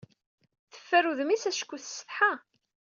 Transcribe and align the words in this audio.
Teffer 0.73 1.03
udem-is 1.11 1.43
acku 1.49 1.75
tessetḥa. 1.81 2.31